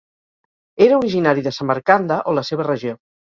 [0.85, 2.97] Era originari de Samarcanda o la seva regió.